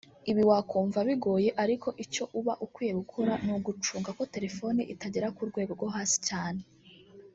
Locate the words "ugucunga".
3.57-4.09